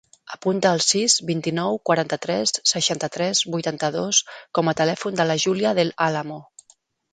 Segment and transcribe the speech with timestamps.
[0.35, 4.23] Apunta el sis, vint-i-nou, quaranta-tres, seixanta-tres, vuitanta-dos
[4.59, 6.45] com a telèfon de la Júlia Del Alamo.